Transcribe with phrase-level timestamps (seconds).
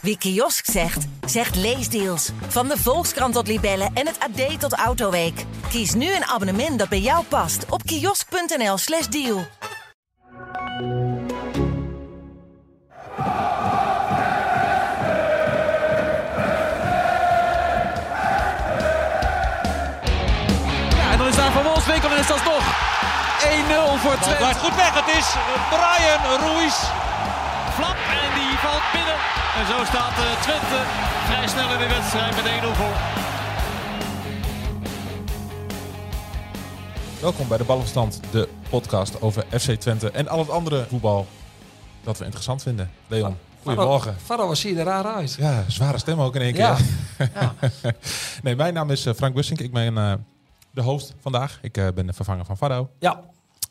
[0.00, 2.30] Wie kiosk zegt, zegt leesdeals.
[2.48, 5.44] Van de Volkskrant tot Libellen en het AD tot Autoweek.
[5.68, 9.46] Kies nu een abonnement dat bij jou past op kiosk.nl/slash deal.
[20.96, 22.64] Ja, en dan is daar Van Wolfswinkel en is dat toch
[23.40, 24.58] 1-0 voor Twente.
[24.58, 25.04] goed weg.
[25.04, 25.34] Het is
[25.70, 27.08] Brian Ruiz.
[28.92, 29.18] Binnen.
[29.58, 30.80] En zo staat eh, Twente
[31.26, 32.96] vrij snel in de wedstrijd met 1-0 voor.
[37.20, 41.26] Welkom bij de Ballenstand, de podcast over FC Twente en al het andere voetbal
[42.02, 42.90] dat we interessant vinden.
[43.06, 44.16] Leon, goedemorgen.
[44.24, 45.34] Faro, wat zie je er raar uit?
[45.34, 46.62] Ja, zware stem ook in één keer.
[46.62, 47.54] Ja.
[48.42, 49.60] Nee, mijn naam is eh, Frank Bussink.
[49.60, 50.12] Ik ben eh,
[50.70, 51.58] de host vandaag.
[51.62, 52.90] Ik eh, ben de vervanger van Faro.
[52.98, 53.20] Ja,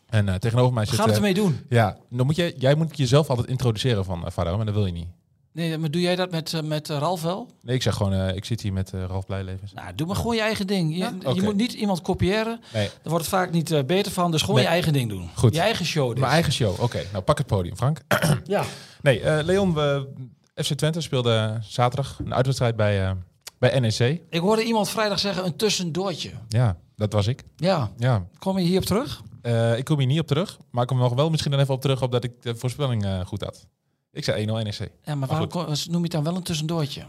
[0.10, 1.00] En eh, tegenover mij we zit...
[1.00, 1.60] gaan het eh, ermee doen.
[1.70, 4.86] ja, dan moet je, jij moet jezelf altijd introduceren van uh, Faro, maar dat wil
[4.86, 5.08] je niet.
[5.54, 7.50] Nee, maar doe jij dat met, eh, met eh, Ralf wel?
[7.62, 9.74] Nee, ik zeg gewoon, eh, ik zit hier met eh, Ralf Blijlevens.
[9.74, 10.92] Nou, doe maar gewoon je eigen ding.
[10.92, 11.14] Je, Ja?
[11.34, 12.60] je moet niet iemand kopiëren.
[12.74, 14.32] Nee, Daar wordt het vaak niet eh, beter van.
[14.32, 14.64] Dus gewoon Nee.
[14.66, 15.30] je eigen ding doen.
[15.36, 15.54] Goed.
[15.56, 16.10] Je eigen show.
[16.10, 16.20] dus.
[16.20, 16.82] mijn eigen show.
[16.82, 18.02] Oké, nou pak het podium, Frank.
[18.46, 18.64] Ja.
[19.02, 20.08] Nee, eh, Leon, we,
[20.56, 23.12] FC Twente speelde zaterdag een uitwedstrijd bij, eh,
[23.60, 24.22] bij NEC.
[24.30, 26.32] Ik hoorde iemand vrijdag zeggen een tussendoortje.
[26.48, 27.44] Ja, dat was ik.
[27.56, 29.22] Ja, Ja, kom je hierop terug?
[29.42, 31.74] Eh, ik kom hier niet op terug, maar ik kom nog wel misschien dan even
[31.74, 33.68] op terug op dat ik de voorspelling eh, goed had.
[34.12, 34.92] Ik zei 1-0 NEC.
[35.04, 37.06] Ja, maar waarom noem je het dan wel een tussendoortje?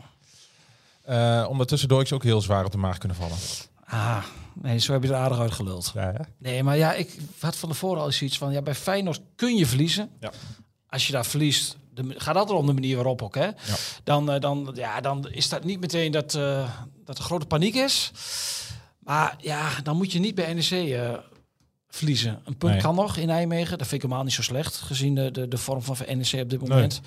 [1.09, 3.37] Uh, omdat tussendoor ook heel zwaar op de maag kunnen vallen.
[3.85, 5.91] Ah, nee, zo heb je er aardig uit geluld.
[5.95, 6.27] Ja, ja.
[6.39, 8.53] Nee, maar ja, ik had van tevoren al zoiets van...
[8.53, 10.11] Ja, bij Feyenoord kun je verliezen.
[10.21, 10.31] Ja.
[10.89, 13.51] Als je daar verliest, de, gaat altijd om de manier waarop ook, hè?
[14.05, 16.71] Dan, eh, dan, ja, dan is dat niet meteen dat, eh,
[17.05, 18.13] dat er grote paniek is.
[18.99, 21.15] Maar ja, dan moet je niet bij NEC eh,
[21.91, 22.41] verliezen.
[22.45, 22.81] Een punt Nee.
[22.83, 23.79] kan nog in Nijmegen.
[23.79, 26.51] Dat vind ik helemaal niet zo slecht, gezien de, de, de vorm van NEC op
[26.51, 27.01] dit moment.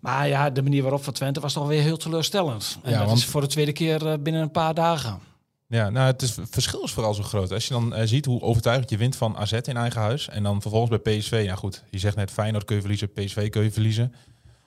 [0.00, 2.78] Maar ja, de manier waarop van Twente was toch weer heel teleurstellend.
[2.82, 5.18] En Ja, dat want- is voor de tweede keer eh, binnen een paar dagen.
[5.66, 7.52] ja nou, het, is, het verschil is vooral zo groot.
[7.52, 10.28] Als je dan eh, ziet hoe overtuigend je wint van AZ in eigen huis.
[10.28, 11.42] En dan vervolgens bij PSV.
[11.46, 14.14] Nou goed, je zegt net Feyenoord kun je verliezen, PSV kun je verliezen.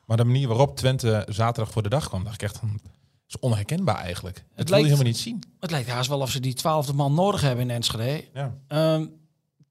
[0.05, 2.59] Maar de manier waarop Twente zaterdag voor de dag kwam, dacht ik echt...
[3.27, 4.35] is onherkenbaar eigenlijk.
[4.37, 5.43] Het, wil lijkt- je helemaal niet zien.
[5.59, 8.23] Het lijkt haast wel of ze die twaalfde man nodig hebben in Enschede.
[8.33, 8.55] Ja.
[8.67, 9.05] Ehm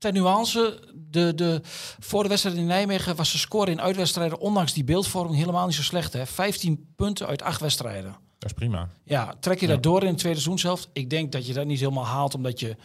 [0.04, 1.60] ten nuance, de, de,
[1.98, 5.74] voor de wedstrijd in Nijmegen was de score in uitwedstrijden, ondanks die beeldvorming, helemaal niet
[5.74, 6.12] zo slecht.
[6.12, 6.26] Hè?
[6.26, 8.16] 15 punten uit 8 wedstrijden.
[8.38, 8.88] Dat is prima.
[9.04, 9.72] Ja, trek je Ja.
[9.72, 10.88] dat door in het tweede seizoenshelft?
[10.92, 12.76] Ik denk dat je dat niet helemaal haalt, omdat je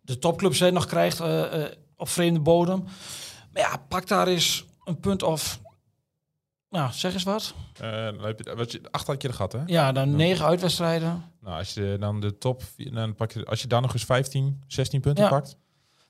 [0.00, 2.84] de topclubs hè, nog krijgt eh, eh, op vreemde bodem.
[3.52, 5.60] Maar ja, pak daar eens een punt of...
[6.70, 7.54] Nou, zeg eens wat.
[7.74, 9.60] Je, wat je, acht had je er gehad, hè?
[9.66, 11.24] Ja, dan negen uitwedstrijden.
[11.40, 14.62] Nou, als je dan de top, dan pak je, als je daar nog eens 15,
[14.66, 15.30] 16 punten Ja.
[15.30, 15.56] pakt.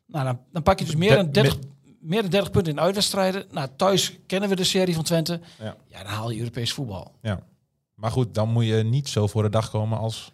[0.09, 1.57] Nou, dan, dan pak je dus meer dan 30,
[2.01, 3.45] meer dan 30 punten in uitwedstrijden.
[3.51, 5.41] Nou, thuis kennen we de serie van Twente.
[5.59, 5.77] Ja.
[5.87, 7.13] Ja, dan haal je Europees voetbal.
[7.23, 7.41] Ja.
[7.95, 10.33] Maar goed, dan moet je niet zo voor de dag komen als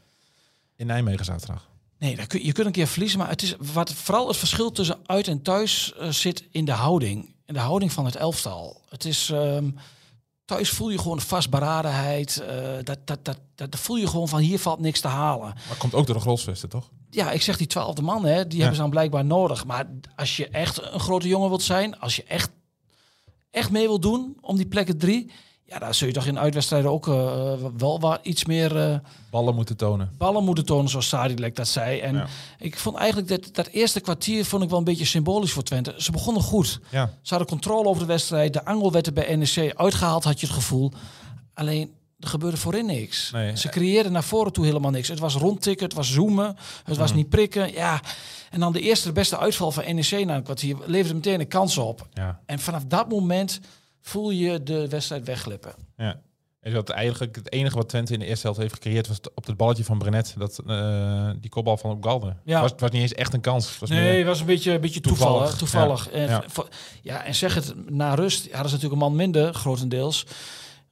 [0.77, 1.69] in Nijmegen zaterdag.
[1.99, 4.73] Nee, dan kun, je kunt een keer verliezen, maar het is wat vooral het verschil
[4.73, 7.35] tussen uit en thuis eh, zit in de houding.
[7.47, 8.81] In de houding van het elftal.
[8.89, 9.71] Het is ehm,
[10.45, 12.41] thuis voel je gewoon vastberadenheid.
[12.41, 15.55] eh dat, dat, dat, dat, voel je gewoon van hier valt niks te halen.
[15.69, 16.91] Maar komt ook door de grolsvesten, toch?
[17.15, 19.65] Ja, ik zeg die twaalfde man, hè, die hebben ze dan blijkbaar nodig.
[19.67, 19.87] Maar
[20.17, 22.51] als je echt een grote jongen wilt zijn, als je echt,
[23.51, 25.31] echt mee wilt doen om die plekken drie,
[25.67, 28.99] ja, dan zul je toch in uitwedstrijden ook eh, wel wat iets meer eh,
[29.31, 30.11] Ballen moeten tonen.
[30.19, 31.99] ballen moeten tonen, zoals Sadilek dat zei.
[32.01, 32.27] En Ja.
[32.59, 35.95] ik vond eigenlijk dat, dat eerste kwartier vond ik wel een beetje symbolisch voor Twente.
[35.97, 36.81] Ze begonnen goed.
[36.91, 37.07] Ja.
[37.23, 38.53] Ze hadden controle over de wedstrijd.
[38.53, 40.93] De angel werd er bij NEC uitgehaald, had je het gevoel.
[41.55, 41.93] Alleen,
[42.25, 43.31] er gebeurde voorin niks.
[43.31, 43.57] Nee.
[43.57, 45.09] Ze creëerden naar voren toe helemaal niks.
[45.09, 47.73] Het was rondtikken, het was zoomen, het was niet prikken.
[47.73, 48.01] Ja.
[48.51, 51.49] En dan de eerste, de beste uitval van NEC na een kwartier leverde meteen een
[51.49, 52.07] kans op.
[52.13, 52.41] Ja.
[52.47, 53.61] En vanaf dat moment
[54.01, 55.75] voel je de wedstrijd wegglippen.
[55.97, 56.21] ja.
[56.61, 59.47] En dat eigenlijk het enige wat Twente in de eerste helft heeft gecreëerd was op
[59.47, 60.35] het balletje van Brenet.
[60.39, 62.37] Dat, eh, die kopbal van op Galder.
[62.45, 62.53] Ja.
[62.53, 63.79] Het, was, het was niet eens echt een kans.
[63.79, 65.29] Was Nee, het was een beetje, een beetje toeval.
[65.29, 65.57] Toevallig?
[65.57, 66.09] Toevallig.
[66.13, 66.43] ja.
[66.43, 66.43] En,
[67.03, 70.27] ja, en zeg het, na rust hadden ze natuurlijk een man minder, grotendeels.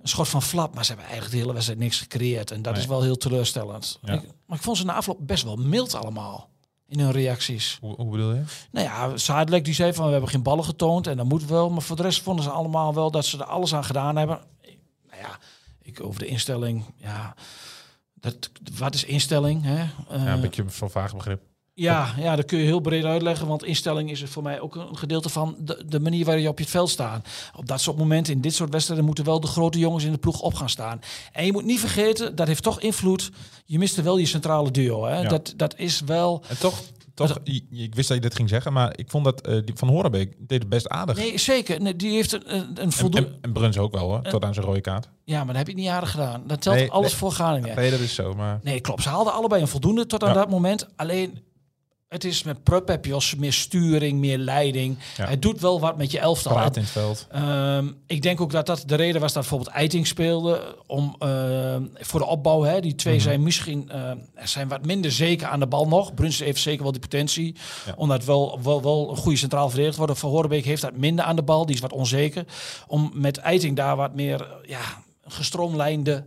[0.03, 2.51] Een schot van flap, maar ze hebben eigenlijk de hele wedstrijd niks gecreëerd.
[2.51, 2.83] En dat Nee.
[2.83, 3.99] is wel heel teleurstellend.
[4.03, 4.13] Ja.
[4.13, 6.51] Ik- maar ik vond ze na afloop best wel mild allemaal
[6.89, 7.79] in hun reacties.
[7.81, 8.43] Hoe, hoe bedoel je?
[8.71, 11.71] Nou ja, Zadelijk die zei van we hebben geen ballen getoond en dat moet wel.
[11.71, 14.41] Maar voor de rest vonden ze allemaal wel dat ze er alles aan gedaan hebben.
[15.11, 15.39] Nou ja,
[15.83, 17.35] ik over de instelling, ja...
[18.15, 19.63] Dat, wat is instelling?
[19.65, 19.77] Hè?
[19.79, 21.43] ja, Eh, een beetje van vaag begrip.
[21.75, 23.47] Ja, ja, dat kun je heel breed uitleggen.
[23.47, 26.49] Want instelling is er voor mij ook een gedeelte van de, de manier waarop je
[26.49, 27.29] op je het veld staat.
[27.57, 30.19] Op dat soort momenten, in dit soort wedstrijden, moeten wel de grote jongens in de
[30.19, 31.01] ploeg op gaan staan.
[31.33, 33.31] En je moet niet vergeten, dat heeft toch invloed.
[33.65, 35.05] Je miste wel je centrale duo.
[35.05, 35.21] Hè?
[35.21, 35.29] Ja.
[35.29, 36.43] Dat, dat is wel.
[36.49, 36.81] En toch,
[37.15, 37.39] toch,
[37.71, 40.35] ik wist dat je dit ging zeggen, maar ik vond dat eh, die van Horenbeek
[40.39, 41.17] deed het best aardig.
[41.17, 41.81] Nee, zeker.
[41.81, 43.29] Nee, die heeft een, een, een en, voldoende...
[43.29, 45.09] en, en Bruns ook wel hoor, tot aan zijn rode kaart.
[45.25, 46.43] Ja, maar dat heb je niet aardig gedaan.
[46.47, 47.19] Dat telt Nee, alles nee.
[47.19, 47.77] voor Groningen.
[47.77, 48.61] Nee, dat is zo, maar...
[48.63, 49.03] Nee, klopt.
[49.03, 50.35] Ze haalden allebei een voldoende tot aan Ja.
[50.35, 50.89] dat moment.
[50.97, 51.39] Alleen,
[52.13, 54.99] het is met Prupp heb je als meer sturing, meer leiding.
[55.17, 55.27] Ja.
[55.27, 56.53] Het doet wel wat met je elftal.
[56.53, 57.27] Paraat in het veld.
[57.31, 61.83] Ehm, ik denk ook dat dat de reden was dat bijvoorbeeld Eiting speelde om ehm,
[61.95, 62.63] voor de opbouw.
[62.63, 63.23] Hè, die twee Mhm.
[63.23, 66.15] zijn misschien ehm, zijn wat minder zeker aan de bal nog.
[66.15, 67.57] Bruns heeft zeker wel die potentie,
[67.87, 67.93] Ja.
[67.97, 70.17] omdat wel, wel, wel een goede centraal verdedigd worden.
[70.17, 72.45] Van Horenbeek heeft dat minder aan de bal, die is wat onzeker.
[72.87, 74.81] Om met Eiting daar wat meer ja,
[75.25, 76.25] gestroomlijnde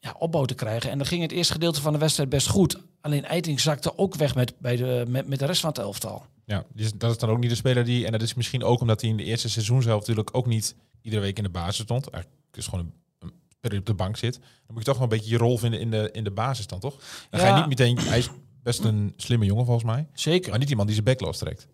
[0.00, 0.90] ja, opbouw te krijgen.
[0.90, 2.76] En dan ging het eerste gedeelte van de wedstrijd best goed.
[3.06, 6.26] Alleen Eiting zakte ook weg met, bij de, met, met de rest van het elftal.
[6.44, 8.06] Ja, dus dat is dan ook niet de speler die...
[8.06, 11.22] En dat is misschien ook omdat hij in de eerste seizoenshelft natuurlijk ook niet iedere
[11.22, 12.10] week in de basis stond.
[12.10, 14.34] Eigenlijk is gewoon een, die op de bank zit.
[14.34, 16.66] Dan moet je toch wel een beetje je rol vinden in de, in de basis
[16.66, 16.96] dan, toch?
[17.30, 17.98] Dan ga je niet meteen...
[17.98, 18.28] Hij is
[18.62, 20.06] best een slimme jongen volgens mij.
[20.12, 20.50] Zeker.
[20.50, 21.66] Maar niet iemand die zijn bek lostrekt.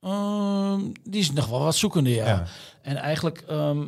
[0.00, 2.26] Ehm, die is nog wel wat zoekende, ja.
[2.26, 2.46] Ja.
[2.82, 3.86] En eigenlijk ehm,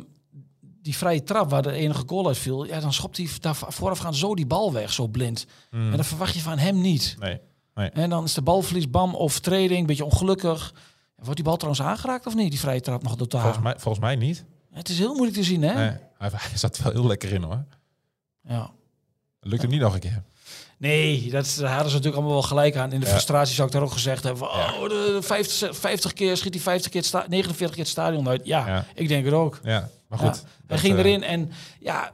[0.87, 4.15] die vrije trap waar de enige goal uit viel, ja, dan schopt hij daar voorafgaand
[4.15, 5.45] zo die bal weg, zo blind.
[5.71, 5.91] Mm.
[5.91, 7.15] En dat verwacht je van hem niet.
[7.19, 7.39] Nee.
[7.89, 10.73] En dan is de balverlies, bam, overtreding, een beetje ongelukkig.
[11.15, 13.41] Wordt die bal trouwens aangeraakt of niet, die vrije trap nog totaal?
[13.41, 14.45] Volgens mij, volgens mij niet.
[14.71, 15.73] Het is heel moeilijk te zien, hè?
[15.73, 17.63] Nee, hij, zat wel heel lekker in hoor.
[18.43, 18.71] Ja.
[19.39, 20.23] Lukt hem niet nog een keer.
[20.77, 22.91] Nee, dat daar hadden ze natuurlijk allemaal wel gelijk aan.
[22.91, 23.11] In de Ja.
[23.11, 24.47] frustratie zou ik daar ook gezegd hebben.
[24.47, 24.73] van, Ja.
[24.79, 28.27] Oh, de 50, 50 keer schiet hij 50 keer het sta 49 keer het stadion
[28.27, 28.45] uit.
[28.45, 28.85] Ja, Ja.
[28.95, 29.59] ik denk het ook.
[29.63, 30.43] Ja, maar goed.
[30.43, 30.49] Ja.
[30.67, 32.11] Hij ging eh, erin en ja,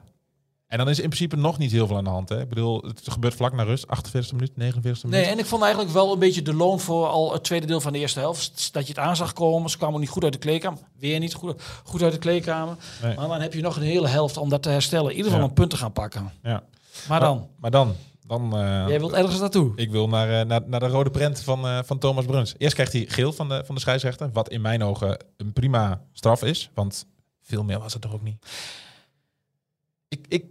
[0.66, 2.28] En dan is in principe nog niet heel veel aan de hand.
[2.28, 2.40] Hè?
[2.40, 3.86] Ik bedoel, het gebeurt vlak na rust.
[3.86, 5.04] 48e minuut, 49e minuut.
[5.04, 7.80] Nee, en ik vond eigenlijk wel een beetje de loon voor al het tweede deel
[7.80, 8.72] van de eerste helft.
[8.72, 9.70] Dat je het aan zag komen.
[9.70, 10.78] Ze kwamen niet goed uit de kleedkamer.
[10.98, 12.76] Weer niet goed, goed uit de kleedkamer.
[13.02, 13.16] Nee.
[13.16, 15.10] Maar dan heb je nog een hele helft om dat te herstellen.
[15.10, 15.48] In ieder geval Ja.
[15.48, 16.32] een punt te gaan pakken.
[16.42, 16.62] Ja.
[17.08, 17.94] Maar dan, Maar dan,
[18.26, 19.72] dan eh, jij wilt ergens naartoe.
[19.76, 22.54] ik wil naar, eh, naar, naar de rode prent van, van Thomas Bruns.
[22.58, 24.30] Eerst krijgt hij geel van de, van de scheidsrechter.
[24.32, 26.70] Wat in mijn ogen een prima straf is.
[26.74, 27.06] Want
[27.44, 28.46] veel meer was het toch ook niet.
[30.08, 30.44] Ik, ik,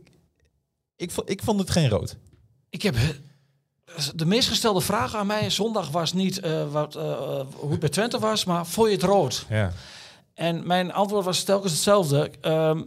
[0.95, 2.17] ik, vond, ik vond het geen rood.
[2.69, 7.45] Ik heb eh, de meest gestelde vraag aan mij zondag was niet eh, wat, eh,
[7.55, 9.45] hoe het bij Twente was, maar vond je het rood?
[9.49, 9.71] Ja.
[10.33, 12.31] En mijn antwoord was telkens hetzelfde.
[12.41, 12.81] Ehm,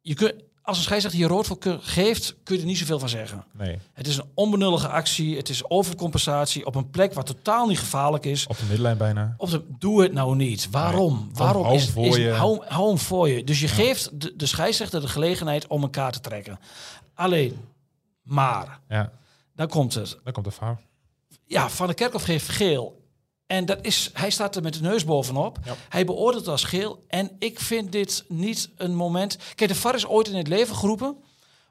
[0.00, 0.34] je kunt,
[0.66, 3.44] als een scheidsrechter hier rood voor geeft, kun je er niet zoveel van zeggen.
[3.52, 5.36] Nee, Het is een onbenullige actie.
[5.36, 8.46] Het is overcompensatie op een plek waar totaal niet gevaarlijk is.
[8.46, 9.34] op de middenlijn bijna.
[9.36, 10.70] Op de, doe het nou niet.
[10.70, 11.14] Waarom?
[11.14, 12.30] Nee, Waarom hou is, voor is- je.
[12.30, 13.44] Hou, hou hem voor je.
[13.44, 16.58] Dus je geeft de, de scheidsrechter de gelegenheid om elkaar te trekken.
[17.14, 17.56] Alleen,
[18.22, 19.12] maar, Ja,
[19.54, 20.18] dan komt het.
[20.24, 20.78] dan komt de fout.
[21.44, 23.04] Ja, Van der Kerkhoff geeft geel.
[23.46, 25.58] En dat is, hij staat er met de neus bovenop.
[25.64, 25.74] Ja.
[25.88, 27.04] Hij beoordeelt als geel.
[27.08, 29.38] En ik vind dit niet een moment...
[29.54, 31.16] Kijk, de VAR is ooit in het leven geroepen...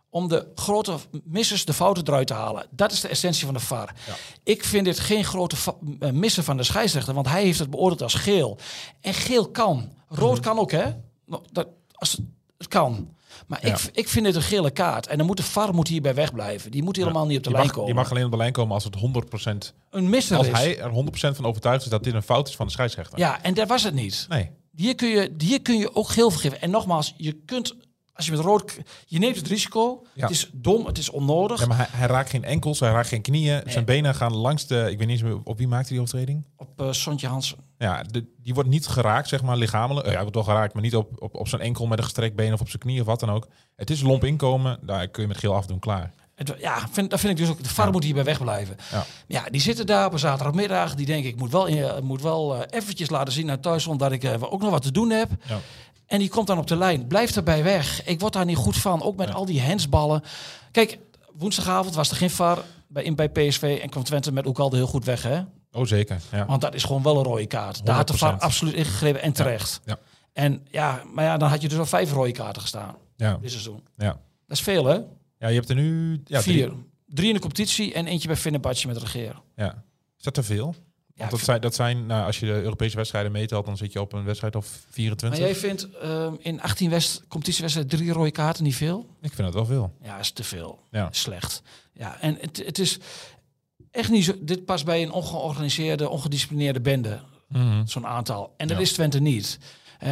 [0.09, 2.67] om de grote missers de fouten eruit te halen.
[2.71, 3.95] Dat is de essentie van de VAR.
[4.07, 4.13] Ja.
[4.43, 5.55] Ik vind dit geen grote
[5.99, 7.13] eh, missen van de scheidsrechter...
[7.13, 8.57] want hij heeft het beoordeeld als geel.
[9.01, 9.91] En geel kan.
[10.09, 10.41] Rood Mhm.
[10.43, 10.85] kan ook, hè?
[11.25, 12.21] Nou, Dat, als het,
[12.57, 13.14] het kan.
[13.47, 13.73] Maar Ja.
[13.73, 15.07] ik, ik vind dit een gele kaart.
[15.07, 16.71] En dan moet de VAR moet hierbij wegblijven.
[16.71, 17.89] Die moet helemaal niet op de je lijn mag, komen.
[17.93, 19.73] Je mag alleen op de lijn komen als het 100%...
[19.89, 20.53] een misser Als is.
[20.53, 23.19] hij er 100% van overtuigd is dat dit een fout is van de scheidsrechter.
[23.19, 24.25] Ja, en daar was het niet.
[24.29, 24.49] Nee.
[24.75, 26.61] Hier kun je, hier kun je ook geel vergeven.
[26.61, 27.75] En nogmaals, je kunt,
[28.15, 30.03] als je met rood, je neemt het risico.
[30.13, 30.21] Ja.
[30.21, 31.59] Het is dom, het is onnodig.
[31.59, 33.61] Ja, maar hij, hij raakt geen enkels, hij raakt geen knieën.
[33.65, 34.75] Zijn benen gaan langs de...
[34.91, 36.43] Ik weet niet eens meer op wie maakte die overtreding.
[36.57, 37.57] Op eh Sontje Hansen.
[37.77, 40.05] Ja, de, die wordt niet geraakt, zeg maar, lichamelijk.
[40.05, 42.35] Eh, hij wordt wel geraakt, maar niet op, op, op zijn enkel met een gestrekt
[42.35, 43.47] been of op zijn knie of wat dan ook.
[43.75, 46.13] Het is lomp inkomen, daar kun je met geel afdoen, klaar.
[46.35, 47.63] Het, ja, vind, dat vind ik dus ook.
[47.63, 47.91] De VAR Ja.
[47.91, 48.75] moet hierbij wegblijven.
[48.91, 49.05] Ja.
[49.27, 50.95] Ja, die zitten daar op een zaterdagmiddag.
[50.95, 54.23] Die denken, ik moet wel, eh, moet wel eventjes laten zien naar thuis, dat ik
[54.23, 55.29] eh, ook nog wat te doen heb.
[55.47, 55.59] Ja.
[56.07, 57.07] En die komt dan op de lijn.
[57.07, 58.03] Blijf erbij weg.
[58.05, 59.01] Ik word daar niet goed van.
[59.01, 59.33] Ook met Ja.
[59.33, 60.23] al die hensballen.
[60.71, 60.97] Kijk,
[61.33, 63.79] woensdagavond was er geen VAR bij, in, bij PSV.
[63.81, 65.41] En kwam Twente met Oekalde heel goed weg, hè?
[65.71, 66.19] Oh, zeker.
[66.31, 66.45] Ja.
[66.45, 67.85] Want dat is gewoon wel een rode kaart.
[67.85, 68.37] Daar had de VAR 100%.
[68.37, 69.81] absoluut ingegrepen en terecht.
[69.85, 69.97] Ja.
[70.33, 73.37] En ja, maar ja, dan had je dus al vijf rode kaarten gestaan Ja.
[73.41, 73.83] dit seizoen.
[73.97, 74.07] Ja.
[74.47, 74.93] Dat is veel, hè?
[75.39, 76.21] ja, je hebt er nu...
[76.25, 76.67] Ja, Vier.
[76.67, 76.83] drie.
[77.07, 79.41] Drie in de competitie en eentje bij Fenerbahce met regeer.
[79.55, 79.83] Ja.
[80.17, 80.75] Is dat te veel?
[81.17, 84.01] Ja, dat zijn, dat zijn nou, als je de Europese wedstrijden meetelt, dan zit je
[84.01, 85.39] op een wedstrijd of 24.
[85.39, 89.05] maar jij vindt ehm, in 18 west competitiewedstrijden drie rode kaarten niet veel?
[89.21, 89.93] Ik vind dat wel veel.
[90.01, 90.79] Ja, is te veel.
[90.91, 91.07] Ja.
[91.11, 91.61] Slecht.
[91.93, 92.97] Ja, en het, het is
[93.91, 94.33] echt niet zo...
[94.41, 97.19] Dit past bij een ongeorganiseerde, ongedisciplineerde bende.
[97.85, 98.53] Zo'n aantal.
[98.57, 98.83] En dat Ja.
[98.83, 99.59] is Twente niet.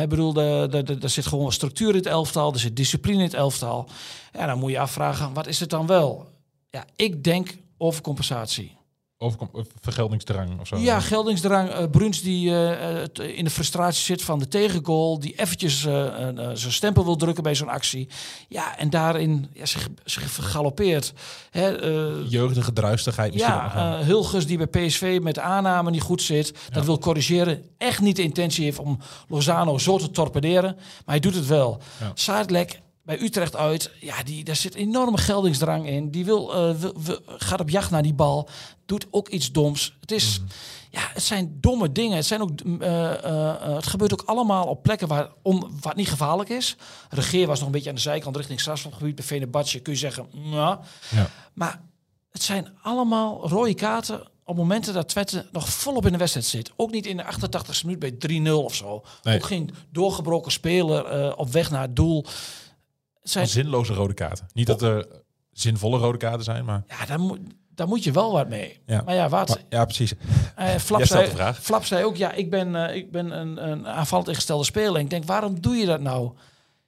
[0.02, 2.54] Ik bedoel, er zit gewoon structuur in het elftal.
[2.54, 3.90] Er zit discipline in het elftal.
[4.34, 6.30] Ja, dan moet je afvragen, wat is het dan wel?
[6.70, 8.78] Ja, ik denk overcompensatie.
[9.18, 10.78] Overkom- of vergeldingsdrang of zo.
[10.78, 11.70] Ja, geldingsdrang.
[11.70, 15.20] eh Bruns die eh, het in de frustratie zit van de tegengoal.
[15.20, 18.08] Die eventjes eh, eh, zijn stempel wil drukken bij zo'n actie.
[18.50, 21.14] Ja, en daarin ja, zich, zich vergalopeerd.
[21.50, 23.54] Hè, eh, Jeugdige druistigheid misschien.
[23.54, 26.54] ja, uh, Hulges die bij PSV met aanname niet goed zit.
[26.72, 27.64] Dat wil corrigeren.
[27.78, 30.74] Echt niet de intentie heeft om Lozano zo te torpederen.
[30.76, 31.82] Maar hij doet het wel.
[32.00, 32.12] Ja.
[32.14, 33.92] Saadlek bij Utrecht uit.
[34.00, 36.12] Ja, die, daar zit enorme geldingsdrang in.
[36.12, 38.50] Die wil, wil- wil- gaat op jacht naar die bal.
[38.86, 39.98] Doet ook iets doms.
[40.00, 40.40] Het is...
[40.40, 40.50] Mhm.
[40.90, 42.16] Ja, het zijn domme dingen.
[42.16, 45.70] Het, zijn ook, eh, eh, eh, het gebeurt ook allemaal op plekken waar, om, waar
[45.92, 46.76] het niet gevaarlijk is.
[47.10, 49.16] Regeer was nog een beetje aan de zijkant richting strafschopgebied.
[49.16, 50.80] Bij Fenerbahce kun je zeggen, Ja.
[51.54, 51.82] maar
[52.32, 56.72] het zijn allemaal rode kaarten op momenten dat Twente nog volop in de wedstrijd zit.
[56.76, 59.04] Ook niet in de 88 minuut bij 3-0 of zo.
[59.24, 59.36] Nee.
[59.36, 62.26] Ook geen doorgebroken speler op weg naar het doel.
[63.24, 64.48] Zijn, Zinloze rode kaarten.
[64.54, 65.08] Niet dat er
[65.52, 66.84] zinvolle rode kaarten zijn, maar...
[66.88, 67.40] ja, daar, moet,
[67.70, 68.82] daar moet je wel wat mee.
[68.86, 69.02] Ja.
[69.02, 69.48] Maar ja, wat?
[69.48, 70.14] maar ja, precies.
[70.56, 71.54] Eh, Flap, zei.
[71.54, 74.96] Flap zei ook, ja, ik ben, eh, ik ben een, een aanvallend ingestelde speler.
[74.96, 76.34] En ik denk, waarom doe je dat nou?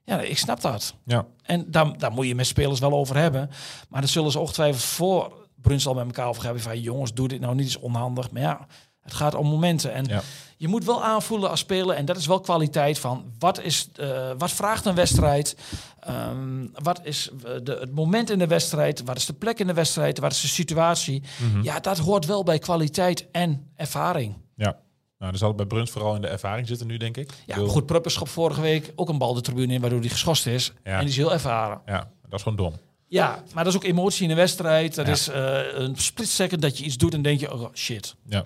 [0.04, 0.96] Ja, ik snap dat.
[1.06, 1.26] Ja.
[1.42, 3.50] En daar, daar moet je met spelers wel over hebben.
[3.90, 6.62] Maar dan zullen ze ongetwijfeld voor Bruns al met elkaar over hebben.
[6.62, 8.32] Van jongens, doe dit nou niet, is onhandig.
[8.32, 8.68] Maar ja,
[9.06, 9.94] het gaat om momenten.
[9.94, 10.22] En Ja.
[10.58, 11.96] je moet wel aanvoelen als speler.
[11.96, 15.56] En dat is wel kwaliteit van wat, is, eh, wat vraagt een wedstrijd?
[16.00, 19.04] Ehm, wat is eh, de, het moment in de wedstrijd?
[19.04, 20.20] Wat is de plek in de wedstrijd?
[20.20, 21.24] Wat is de situatie?
[21.52, 21.64] Mhm.
[21.64, 24.34] Ja, dat hoort wel bij kwaliteit en ervaring.
[24.56, 24.78] Ja.
[25.20, 27.30] Nou, dan zal het bij Bruns vooral in de ervaring zitten nu, denk ik.
[27.46, 30.10] Ja, bedoel, goed, Pruppers schop vorige week ook een bal de tribune in, waardoor hij
[30.10, 30.74] geschorst is.
[30.84, 30.92] Ja.
[30.94, 31.82] En die is heel ervaren.
[31.86, 32.74] Ja, dat is gewoon dom.
[33.08, 34.96] Ja, maar dat is ook emotie in de wedstrijd.
[34.96, 35.12] Dat Ja.
[35.12, 38.16] is eh, een split second dat je iets doet en denk je, oh shit.
[38.30, 38.44] Ja.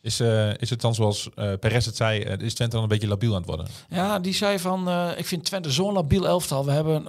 [0.00, 2.88] Is, eh, is het dan zoals eh Perez het zei, eh, is Twente dan een
[2.88, 3.66] beetje labiel aan het worden?
[3.88, 6.64] Ja, die zei van, ik vind Twente zo'n labiel elftal.
[6.64, 7.06] We hebben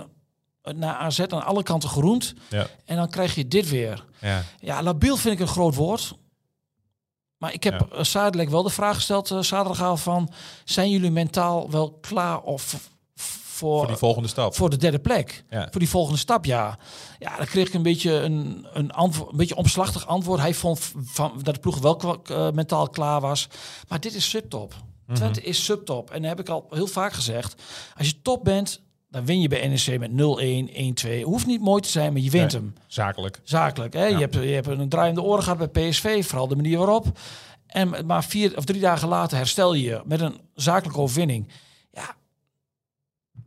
[0.76, 2.34] naar AZ aan alle kanten geroemd.
[2.50, 2.68] Ja.
[2.86, 4.06] En dan krijg je dit weer.
[4.22, 4.44] Ja.
[4.60, 6.14] Ja, labiel vind ik een groot woord.
[7.38, 8.50] Maar ik heb Ja.
[8.50, 10.32] wel de vraag gesteld uh, zaterdagavond van...
[10.66, 12.90] zijn jullie mentaal wel klaar of
[13.60, 14.56] voor, Voor die volgende stap.
[14.56, 15.44] voor de derde plek?
[15.50, 15.68] Ja.
[15.72, 16.78] Voor die volgende stap, ja.
[17.20, 20.40] Ja, dan kreeg ik een beetje een, een, antwoord, een beetje omslachtig antwoord.
[20.40, 23.48] Hij vond van, dat de ploeg wel eh, mentaal klaar was.
[23.88, 24.74] Maar dit is subtop.
[25.06, 25.18] Mhm.
[25.18, 26.10] Twente is subtop.
[26.12, 27.62] En dat heb ik al heel vaak gezegd.
[27.98, 30.70] Als je top bent, dan win je bij NEC met 0-1,
[31.20, 31.22] 1-2.
[31.24, 32.62] Hoeft niet mooi te zijn, maar je wint Nee.
[32.62, 32.74] hem.
[32.88, 33.40] Zakelijk.
[33.44, 33.94] Zakelijk.
[33.94, 34.04] Hè?
[34.06, 34.08] Ja.
[34.18, 37.06] Je, hebt, je hebt een draaiende oren gehad bij PSV, vooral de manier waarop.
[37.68, 41.48] En maar vier of drie dagen later herstel je je met een zakelijke overwinning.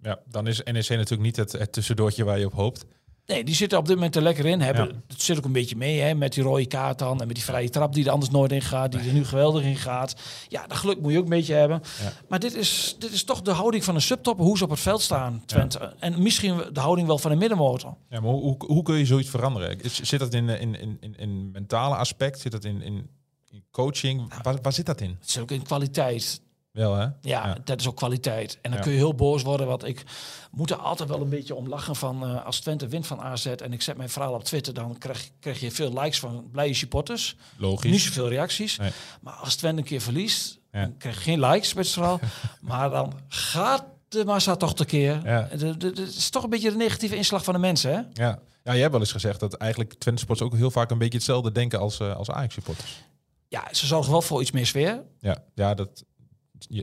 [0.02, 2.84] Ja, dan is NEC natuurlijk niet het, het tussendoortje waar je op hoopt.
[3.26, 4.60] nee, die zitten op dit moment er lekker in.
[4.60, 4.92] Hebben, Ja.
[5.08, 7.20] Het zit ook een beetje mee hè, met die rode kaart dan.
[7.20, 8.92] En met die vrije trap die er anders nooit in gaat.
[8.92, 10.14] Die er nu geweldig in gaat.
[10.48, 11.82] Ja, dat geluk moet je ook een beetje hebben.
[12.02, 12.12] Ja.
[12.28, 14.38] Maar dit is, dit is toch de houding van een subtop.
[14.38, 15.94] Hoe ze op het veld staan, Twente.
[15.98, 17.94] En misschien de houding wel van een middenmotor.
[18.08, 19.78] Ja, maar hoe, hoe, hoe kun je zoiets veranderen?
[19.90, 22.40] Zit dat in, in, in, in, in mentale aspect?
[22.40, 23.08] Zit dat in, in,
[23.50, 24.32] in coaching?
[24.42, 25.16] Waar, waar zit dat in?
[25.20, 26.40] Het is ook in kwaliteit.
[26.72, 27.06] Wel, hè?
[27.20, 28.54] Ja, dat is ook kwaliteit.
[28.62, 28.80] En dan Ja.
[28.84, 30.04] kun je heel boos worden, want ik
[30.50, 33.46] moet er altijd wel een beetje om lachen van eh, als Twente wint van AZ
[33.46, 36.74] en ik zet mijn verhaal op Twitter, dan krijg, krijg je veel likes van blije
[36.74, 37.36] supporters.
[37.56, 37.90] Logisch.
[37.90, 38.78] Niet zoveel reacties.
[38.78, 38.90] Nee.
[39.20, 40.80] Maar als Twente een keer verliest, Ja.
[40.80, 42.20] dan krijg je geen likes met verhaal.
[42.60, 45.20] maar dan gaat de massa toch tekeer.
[45.24, 45.48] Ja.
[45.56, 47.96] De- de- Het is toch een beetje de negatieve inslag van de mensen, hè?
[48.24, 48.38] Ja.
[48.64, 51.18] ja, jij hebt wel eens gezegd dat eigenlijk Twente Sports ook heel vaak een beetje
[51.18, 53.02] hetzelfde denken als, eh, als Ajax-supporters.
[53.48, 55.02] Ja, ze zorgen wel voor iets meer sfeer.
[55.18, 56.04] Ja, ja, dat...
[56.68, 56.82] Ja,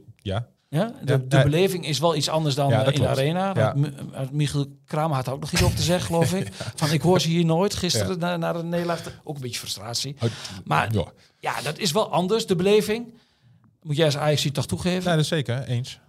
[0.69, 1.43] Ja, de, Ja, de ja.
[1.43, 3.51] beleving is wel iets anders dan Ja, eh, in de arena.
[3.55, 3.75] Ja.
[3.75, 3.86] Uh,
[4.31, 6.48] Michiel Kramer had ook nog iets op te zeggen, geloof ik.
[6.75, 9.03] Van ik hoor ze hier nooit gisteren na, na de nederlaag.
[9.24, 10.15] Ook een beetje frustratie.
[10.63, 11.05] Maar ja.
[11.39, 13.13] ja, dat is wel anders, de beleving.
[13.81, 15.03] Moet jij als Ajax toch toegeven?
[15.03, 16.00] Nee, dat is zeker, eens.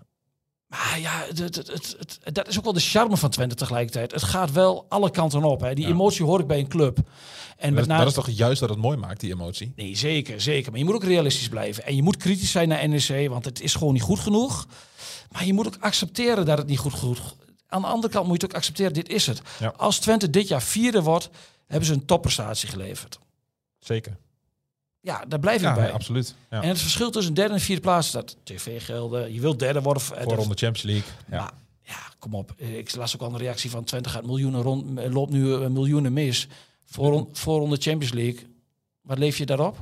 [0.71, 4.12] Maar ja, het, het, dat is ook wel de charme van Twente tegelijkertijd.
[4.12, 5.61] Het gaat wel alle kanten op.
[5.61, 5.75] Hè.
[5.75, 5.91] Die Ja.
[5.91, 6.99] emotie hoor ik bij een club.
[6.99, 7.05] En
[7.57, 7.99] Dat, met is- name...
[7.99, 9.73] dat is toch juist dat het mooi maakt, die emotie?
[9.77, 10.71] Nee, zeker, zeker.
[10.71, 11.85] Maar je moet ook realistisch blijven.
[11.87, 14.67] En je moet kritisch zijn naar NEC, want het is gewoon niet goed genoeg.
[15.31, 17.35] Maar je moet ook accepteren dat het niet goed genoeg
[17.69, 19.43] Aan de andere kant moet je het ook accepteren, dit is het.
[19.61, 19.73] Ja.
[19.77, 21.31] Als Twente dit jaar vierde wordt,
[21.67, 23.19] hebben ze een topprestatie geleverd.
[23.79, 24.17] Zeker.
[25.02, 25.92] Ja, daar blijf ik Ja, bij.
[25.92, 26.35] absoluut.
[26.50, 26.62] Ja.
[26.62, 30.02] En het verschil tussen derde en vierde plaats, dat tv-gelden, je wilt derde worden.
[30.02, 31.11] eh, dat- Voorronde Champions League.
[31.30, 31.37] Ja.
[31.38, 31.52] Maar
[31.83, 32.52] ja, kom op.
[32.57, 35.66] Ik las ook al een reactie van Twente gaat miljoenen rond, eh, loopt nu eh,
[35.66, 36.49] miljoenen mis.
[36.87, 38.47] Voor, voorronde Champions League.
[39.02, 39.76] Wat leef je daarop?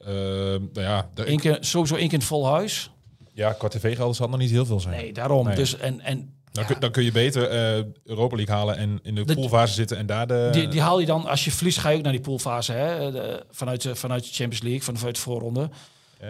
[0.00, 2.90] Ehm, nou ja, de, Eén keer, sowieso één keer in het vol huis.
[3.32, 4.96] ja, qua tv-gelden zal nog niet heel veel zijn.
[4.96, 5.46] Nee, daarom.
[5.46, 5.56] Nee.
[5.56, 8.98] Dus en, en Dan, ja, kun, dan kun je beter eh, Europa League halen en
[9.02, 10.48] in de De- poolfase zitten en daar de...
[10.52, 12.72] die, die haal je dan, als je verliest, ga je ook naar die poolfase.
[12.72, 13.10] Hè?
[13.12, 15.70] De- vanuit, de, vanuit de Champions League, vanuit de voorronde.
[16.18, 16.28] eh,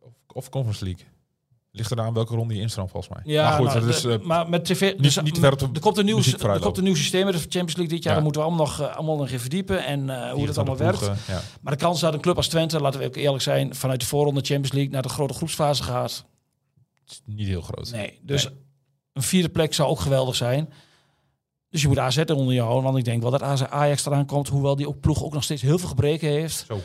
[0.00, 1.04] of, of Conference League.
[1.72, 3.32] Ligt eraan welke ronde je instroomt volgens mij.
[3.34, 4.80] Ja, maar goed, nou, dat is, de- eh, maar met tv...
[4.92, 7.40] niet- dus, niet de er komt een nieuw, er komt een nieuw systeem met de
[7.40, 8.08] Champions League dit jaar.
[8.08, 8.14] Ja.
[8.14, 10.76] Dan moeten we allemaal nog, eh, allemaal nog even verdiepen en eh, hoe dat allemaal
[10.76, 11.26] 24 werkt.
[11.28, 11.40] ja.
[11.60, 14.06] Maar de kans dat een club als Twente, laten we ook eerlijk zijn, vanuit de
[14.06, 16.24] voorronde Champions League naar de grote groepsfase gaat.
[17.08, 17.90] is niet heel groot.
[17.92, 18.48] Nee, dus
[19.12, 20.72] een vierde plek zou ook geweldig zijn.
[21.68, 24.26] Dus je moet AZ onder je houden, want ik denk wel dat AZ Ajax eraan
[24.26, 26.64] komt, hoewel die ook ploeg ook nog steeds heel veel gebreken heeft.
[26.66, 26.80] Zo.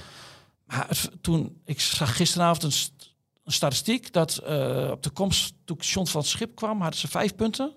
[0.65, 5.53] Maar het, toen, ik zag gisteravond een, st- een statistiek dat eh, op de komst,
[5.65, 7.71] toen John van het Schip kwam, hadden ze vijf punten.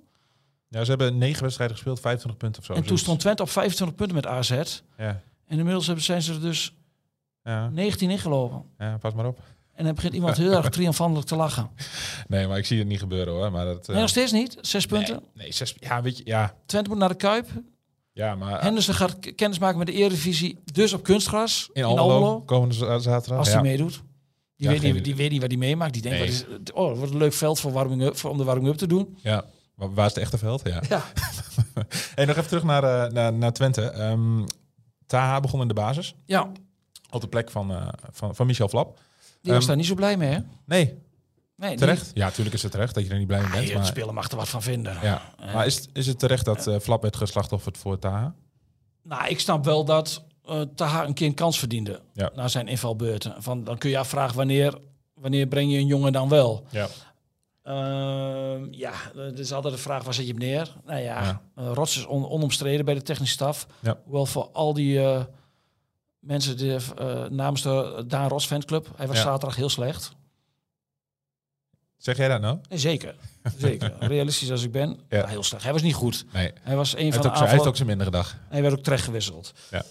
[0.69, 2.73] Ja, ze hebben negen wedstrijden gespeeld, 25 punten of zo.
[2.73, 3.05] en toen zoiets.
[3.07, 4.50] stond Twente op 25 punten met AZ.
[4.50, 4.67] En
[4.99, 6.75] Ja, inmiddels hebben- zijn ze er dus
[7.43, 8.62] ja, 19 ingelopen.
[8.78, 9.40] ja, pas maar op.
[9.78, 11.70] En dan begint iemand heel erg triomfantelijk te lachen.
[12.28, 13.52] Nee, maar ik zie het niet gebeuren hoor.
[13.52, 14.56] Maar dat, eh, Nee, nog steeds niet.
[14.61, 15.14] Zes punten.
[15.14, 17.47] Nee, nee, zes, ja, weet je, ja, Twente moet naar de Kuip.
[18.12, 22.40] ja, maar Henderson gaat k- kennis maken met de Eredivisie, dus op kunstgras in Almelo,
[22.40, 23.38] komende zaterdag.
[23.38, 23.52] als ja.
[23.54, 24.02] hij meedoet.
[24.56, 25.92] Die, Ja, weet niet, die weet niet wat hij meemaakt.
[25.92, 26.26] Die denkt, Nee.
[26.50, 28.87] wat is, oh, wat een leuk veld voor, warming up, voor om de warming-up te
[28.87, 29.18] doen.
[29.23, 29.44] Ja,
[29.75, 30.62] waar, waar is het echte veld?
[30.64, 30.82] Ja.
[30.88, 31.02] Ja.
[32.14, 33.82] Hey, nog even terug naar, eh, naar, naar Twente.
[33.82, 34.44] Ehm
[35.06, 36.14] Taha begon in de basis.
[36.26, 36.50] Ja,
[37.11, 38.99] Op de plek van, eh, van, van Michel Flap.
[39.49, 40.38] Die was Ehm, daar niet zo blij mee, hè?
[40.67, 40.99] Nee,
[41.57, 42.11] Nee, terecht.
[42.14, 43.62] Ja, natuurlijk is het terecht dat je er niet blij mee bent.
[43.62, 44.97] ah, de Maar, speler mag er wat van vinden.
[45.02, 45.23] ja.
[45.52, 48.35] maar is, het- is het terecht dat eh, Flap werd geslachtofferd voor Taha?
[49.02, 52.31] Nou, ik snap wel dat eh Taha een keer een kans verdiende Ja.
[52.35, 53.43] na zijn invalbeurten.
[53.43, 54.78] Van, dan kun je afvragen wanneer,
[55.14, 56.64] wanneer breng je een jongen dan wel?
[56.71, 56.88] Ja.
[57.62, 60.75] Ehm, ja, het is altijd de vraag, waar zet je hem neer?
[60.85, 61.40] Nou ja, Ja.
[61.55, 63.67] eh, Rots is on- onomstreden bij de technische staf.
[63.81, 63.99] Ja.
[64.05, 65.25] Hoewel voor al die eh,
[66.21, 69.23] mensen die, eh, namens de Daan Rots fanclub, hij was Ja.
[69.23, 70.17] zaterdag heel slecht.
[71.97, 72.59] Zeg jij dat nou?
[72.69, 73.15] Nee, zeker,
[73.57, 73.95] zeker.
[74.01, 75.27] Realistisch als ik ben, Ja.
[75.27, 75.63] heel slecht.
[75.63, 76.25] Hij was niet goed.
[76.33, 76.53] Nee.
[76.61, 78.37] Hij was een Hij van de hij heeft ook zijn mindere dag.
[78.49, 79.53] hij werd ook terecht gewisseld.
[79.71, 79.83] Ja.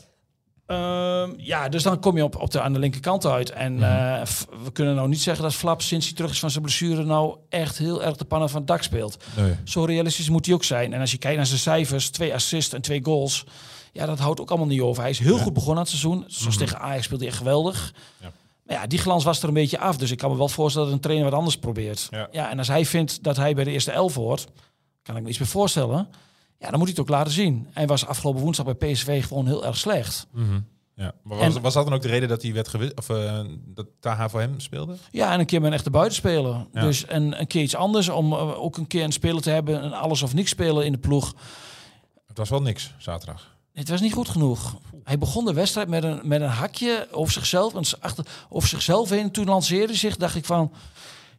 [0.66, 3.50] Ehm, ja, dus dan kom je op, op de, aan de linkerkant uit.
[3.52, 3.84] En Mhm.
[3.84, 4.22] eh,
[4.64, 7.38] we kunnen nou niet zeggen dat Flap sinds hij terug is van zijn blessure nou
[7.50, 9.18] echt heel erg de pannen van het dak speelt.
[9.36, 9.56] Nee.
[9.64, 10.94] Zo realistisch moet hij ook zijn.
[10.94, 13.46] En als je kijkt naar zijn cijfers, twee assists en twee goals.
[13.98, 15.02] Ja, dat houdt ook allemaal niet over.
[15.02, 16.24] Hij is heel goed begonnen aan het seizoen.
[16.28, 17.94] Zoals tegen Ajax speelde hij echt geweldig.
[17.94, 18.26] Mhm.
[18.26, 18.32] Ja.
[18.64, 19.98] Maar ja, die glans was er een beetje af.
[19.98, 22.08] Dus ik kan me wel voorstellen dat een trainer wat anders probeert.
[22.10, 22.28] Ja.
[22.32, 24.48] Ja, en als hij vindt dat hij bij de eerste elf hoort,
[25.04, 26.08] kan ik me iets meer voorstellen.
[26.60, 27.68] Ja, dan moet hij het ook laten zien.
[27.72, 30.28] Hij was afgelopen woensdag bij PSV gewoon heel erg slecht.
[30.32, 30.60] Mhm.
[30.96, 31.12] Ja.
[31.24, 33.40] Maar was, En- was dat dan ook de reden dat hij werd gewist, of eh,
[33.66, 34.96] dat Taha voor hem speelde?
[35.12, 36.66] Ja, en een keer met een echte buitenspeler.
[36.74, 36.82] Ja.
[36.82, 39.84] Dus en een keer iets anders om eh, ook een keer een speler te hebben,
[39.84, 41.34] een alles of niks spelen in de ploeg.
[42.28, 43.56] Het was wel niks zaterdag.
[43.78, 44.78] Het was niet goed genoeg.
[45.04, 47.74] Hij begon de wedstrijd met een, met een hakje over zichzelf.
[47.76, 49.32] En achter, over zichzelf heen.
[49.32, 50.18] Toen lanceerde hij zich.
[50.18, 50.72] Dacht ik van...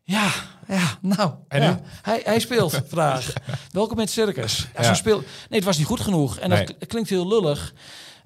[0.02, 0.30] Ja,
[0.68, 1.32] ja, nou.
[1.48, 3.32] En ja, hij, hij speelt vandaag.
[3.70, 4.68] Welkom in het circus.
[4.76, 4.94] Ja, Ja.
[4.94, 6.38] speel, nee, het was niet goed genoeg.
[6.38, 6.64] En Nee.
[6.78, 7.74] dat klinkt heel lullig.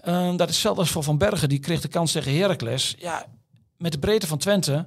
[0.00, 1.48] Ehm, dat is hetzelfde als voor Van Bergen.
[1.48, 2.94] Die kreeg de kans tegen Heracles.
[2.98, 3.26] Ja,
[3.76, 4.86] met de breedte van Twente.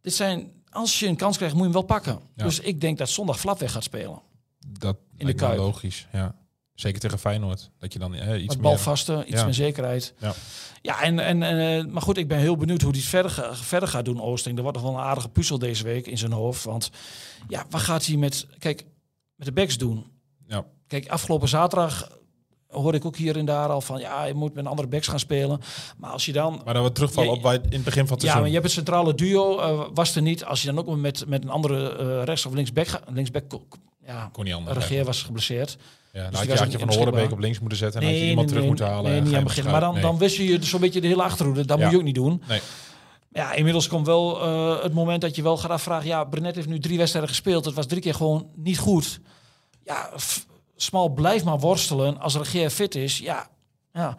[0.00, 0.50] Dit zijn...
[0.70, 2.20] Als je een kans krijgt, moet je hem wel pakken.
[2.36, 4.20] Dus ik denk dat zondag Flap weg gaat spelen.
[4.78, 5.56] Dat de me Kuip.
[5.58, 6.06] logisch.
[6.12, 6.34] Ja.
[6.80, 7.70] Zeker tegen Feyenoord.
[7.78, 8.64] Dat je dan eh, iets Wat meer...
[8.64, 9.44] balvaste, iets Ja.
[9.44, 10.14] meer zekerheid.
[10.18, 10.34] Ja.
[10.82, 13.88] Ja, en, en, eh, maar goed, ik ben heel benieuwd hoe hij het verder, verder
[13.88, 14.56] gaat doen, Oosting.
[14.56, 16.64] Er wordt nog wel een aardige puzzel deze week in zijn hoofd.
[16.64, 16.90] Want
[17.48, 18.84] ja, wat gaat hij met, kijk,
[19.34, 20.06] met de backs doen?
[20.46, 20.64] Ja.
[20.86, 22.18] Kijk, afgelopen zaterdag
[22.68, 24.00] hoorde ik ook hier en daar al van...
[24.00, 25.60] ja, je moet met een andere backs gaan spelen.
[25.96, 26.60] Maar als je dan...
[26.64, 28.64] Maar dan we terugvallen op je in het begin van het Ja, maar je hebt
[28.64, 30.44] het centrale duo, eh, was er niet.
[30.44, 33.00] Als je dan ook met, met een andere eh, rechts- of linksback...
[33.12, 33.44] Linksback,
[34.12, 34.78] ja, Kon niet anders.
[34.78, 35.76] Regeer was geblesseerd.
[36.12, 38.06] Ja, dus nou die had je, had je van Horenbeek op links moeten zetten en
[38.06, 39.10] had je iemand terug moeten halen.
[39.10, 39.70] Nee, en niet aan het begin.
[39.70, 40.02] Maar dan, nee.
[40.02, 41.64] dan wist je zo'n beetje de hele achterhoede.
[41.64, 41.82] Dat Ja.
[41.84, 42.42] moet je ook niet doen.
[42.48, 42.60] Nee.
[43.32, 46.06] Ja, inmiddels komt wel eh, het moment dat je wel gaat afvragen.
[46.06, 47.64] Ja, Brenet heeft nu drie wedstrijden gespeeld.
[47.64, 49.20] Het was drie keer gewoon niet goed.
[49.84, 50.10] Ja,
[50.76, 52.18] Smal blijft maar worstelen.
[52.20, 53.48] Als Regeer fit is, ja,
[53.92, 54.16] ja,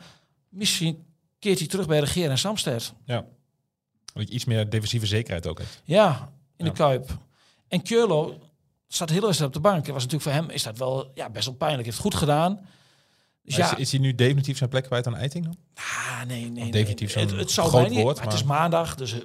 [0.50, 1.06] misschien
[1.40, 2.94] keert hij terug bij Regeer en Samsted.
[3.06, 3.26] Ja.
[4.14, 5.82] Dat je iets meer defensieve zekerheid ook hebt.
[5.86, 6.72] Ja, in Ja.
[6.72, 7.10] de Kuip.
[7.68, 8.40] En Keurlo
[8.94, 9.86] staat heel erg op de bank.
[9.86, 11.84] Dat was natuurlijk voor hem is dat wel ja, best wel pijnlijk.
[11.86, 12.60] Heeft het goed gedaan.
[13.44, 15.56] Dus ja, is, is hij nu definitief zijn plek kwijt aan Eiting dan?
[15.74, 16.72] Ah, nee, nee, nee.
[16.72, 18.02] definitief Het, zo'n het zou groot mij niet.
[18.02, 19.20] woord, maar Het is maandag, dus eh,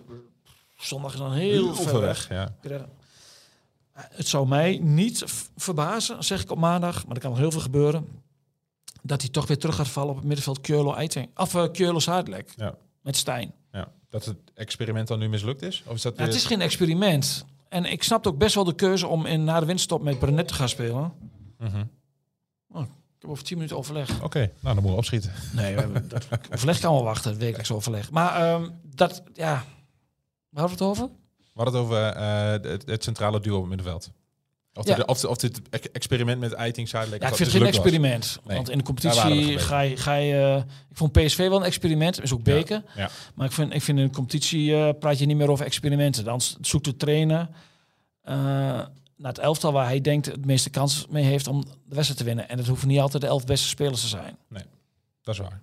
[0.76, 2.28] zondag is dan heel, ver weg.
[2.28, 2.54] Ja.
[3.92, 5.24] Het zou mij niet
[5.56, 8.06] verbazen, zeg ik op maandag, maar er kan nog heel veel gebeuren,
[9.02, 11.30] dat hij toch weer terug gaat vallen op het middenveld Keurlo Eiting.
[11.38, 12.74] Of uh, Keurlo Zuidlek Ja.
[13.02, 13.52] met Stijn.
[13.72, 13.92] ja.
[14.10, 15.82] Dat het experiment dan nu mislukt is?
[15.86, 17.44] Of is dat Ja, het is geen experiment.
[17.76, 20.48] En ik snap ook best wel de keuze om in, na de winststop met Brenet
[20.48, 21.12] te gaan spelen.
[21.58, 21.84] Mhm.
[22.72, 22.88] Oh, ik
[23.20, 24.22] heb over 10 minuten overleg.
[24.22, 25.32] Oké, nou dan moeten we opschieten.
[25.52, 28.10] Nee, we hebben- dat overleg kan wel wachten, wekelijks overleg.
[28.10, 29.64] Maar ehm, dat, ja,
[30.48, 31.08] waar hadden we het over?
[31.36, 34.10] We hadden het over eh, het, het centrale duo op het middenveld.
[34.76, 35.02] Of, Ja.
[35.06, 37.94] of, of dit ex- experiment met Eiting Zuidelijk Ja, ik vind het geen mislukt was.
[37.94, 38.38] experiment.
[38.44, 39.20] Nee, Want in de competitie
[39.58, 39.96] ga je...
[39.98, 40.56] Ga je eh,
[40.90, 42.22] ik vond PSV wel een experiment.
[42.22, 42.82] Is ook beker.
[42.96, 43.10] Ja.
[43.34, 46.24] Maar ik vind, ik vind in de competitie eh, praat je niet meer over experimenten.
[46.24, 47.48] Dan zoekt de trainer
[48.22, 48.34] eh,
[49.16, 52.24] naar het elftal waar hij denkt het meeste kans mee heeft om de wedstrijd te
[52.24, 52.48] winnen.
[52.48, 54.36] En dat hoeven niet altijd de elf beste spelers te zijn.
[55.22, 55.60] Dat is waar.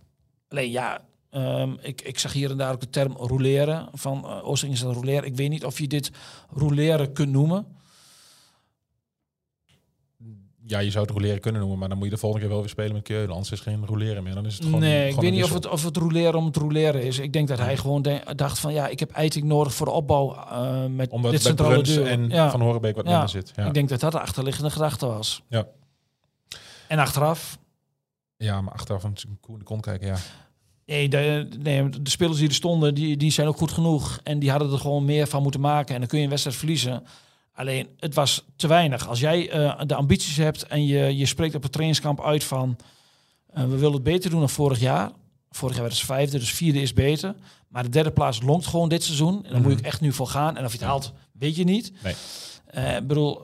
[0.50, 3.90] Alleen ja, ehm, ik, ik zag hier en daar ook de term roleren.
[3.94, 5.24] Van uh, Oosting is dat roleren.
[5.26, 6.12] Ik weet niet of je dit
[6.56, 7.66] roleren kunt noemen.
[10.66, 12.64] Ja, je zou het roleren kunnen noemen, maar dan moet je de volgende keer wel
[12.64, 13.30] weer spelen met Keulen.
[13.30, 14.34] Anders is het geen roleren meer.
[14.34, 14.80] Dan is het gewoon.
[14.80, 17.20] nee, ik weet niet of het, of het roleren om het roleren is.
[17.20, 20.36] Ik denk dat hij gewoon dacht van ja, ik heb Eiting nodig voor de opbouw
[20.36, 22.52] uh, met Omdat dit centrale en ja.
[22.52, 23.12] Van Horenbeek wat Ja.
[23.12, 23.52] minder zit.
[23.56, 23.66] Ja.
[23.66, 25.42] Ik denk dat dat de achterliggende gedachte was.
[25.48, 25.68] Ja.
[26.88, 27.58] En achteraf,
[28.38, 30.18] ja, maar achteraf een koe de kont kijken, ja.
[30.86, 34.20] nee de, nee, de spelers die er stonden, die, die zijn ook goed genoeg.
[34.24, 35.94] En die hadden er gewoon meer van moeten maken.
[35.94, 37.04] En dan kun je een wedstrijd verliezen.
[37.54, 39.08] Alleen, het was te weinig.
[39.08, 42.78] Als jij eh, de ambities hebt en je, je spreekt op het trainingskamp uit van...
[43.54, 45.12] eh, we willen het beter doen dan vorig jaar.
[45.50, 47.36] Vorig jaar werd het vijfde, dus vierde is beter.
[47.68, 49.46] Maar de derde plaats longt gewoon dit seizoen.
[49.46, 50.58] En daar moet je ook echt nu voor gaan.
[50.58, 51.92] En of je het haalt, weet je niet.
[52.04, 52.16] Nee.
[52.66, 53.42] Eh, bedoel,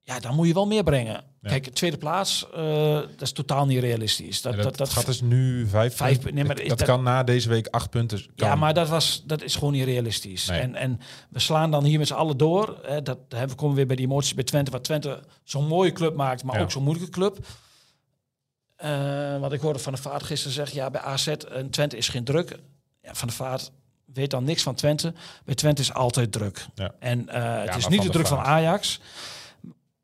[0.00, 1.24] ja, dan moet je wel meer brengen.
[1.42, 1.48] Ja.
[1.48, 4.42] Kijk, tweede plaats, eh, dat is totaal niet realistisch.
[4.42, 6.34] Dat, dat, dat, dat, gaat dus nu vijf, Vijf punten.
[6.34, 8.18] nee, maar dat, kan na deze week acht punten.
[8.18, 8.48] Kan.
[8.48, 10.46] ja, maar dat, was, dat is gewoon niet realistisch.
[10.46, 10.60] Nee.
[10.60, 11.00] En, en
[11.30, 12.78] we slaan dan hier met z'n allen door.
[12.82, 14.70] Hè, dat, hè, we komen weer bij die emoties bij Twente.
[14.70, 16.62] Wat Twente zo'n mooie club maakt, maar Ja.
[16.62, 17.38] ook zo'n moeilijke club.
[18.76, 22.08] Eh, wat ik hoorde van de Vaart gisteren zeggen, ja, bij AZ en Twente is
[22.08, 22.58] geen druk.
[23.02, 23.70] Ja, van de Vaart
[24.04, 25.12] weet dan niks van Twente.
[25.44, 26.66] Bij Twente is altijd druk.
[26.74, 26.94] Ja.
[26.98, 28.38] En eh, het is niet de druk van.
[28.38, 29.00] Ajax.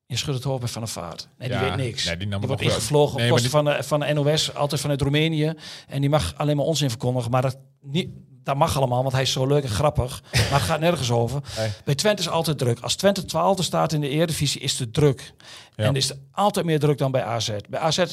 [0.07, 1.29] Je schudt het hoofd bij Van der Vaart.
[1.39, 2.05] Nee, die Ja, weet niks.
[2.05, 4.55] nee, die nam die wordt ingevlogen op Nee, maar kosten van, de, van de NOS,
[4.55, 5.53] altijd vanuit Roemenië.
[5.89, 7.31] En die mag alleen maar onzin verkondigen.
[7.31, 8.09] Maar dat, niet,
[8.43, 10.23] dat mag allemaal, want hij is zo leuk en grappig.
[10.33, 11.41] maar het gaat nergens over.
[11.85, 12.81] Bij Twente is altijd druk.
[12.81, 15.33] Als Twente 12e staat in de Eredivisie, is het druk.
[15.77, 15.85] Ja.
[15.85, 17.51] En is er altijd meer druk dan bij AZ.
[17.69, 18.05] Bij AZ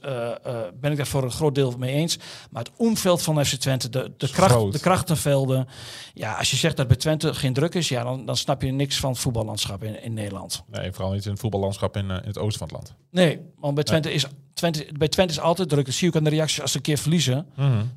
[0.00, 0.36] eh, eh,
[0.80, 2.18] ben ik daar voor een groot deel mee eens.
[2.50, 5.68] Maar het omveld van FC Twente, de, de, kracht, de krachtenvelden.
[6.14, 8.70] Ja, als je zegt dat bij Twente geen druk is, ja, dan, dan snap je
[8.72, 10.62] niks van het voetballandschap in, in Nederland.
[10.70, 12.94] Nee, vooral niet in het voetballandschap in, eh, in het oosten van het land.
[13.10, 15.84] Nee, want bij Twente, is, Twente, bij Twente is altijd druk.
[15.84, 17.46] Dat zie je ook aan de reacties als ze een keer verliezen.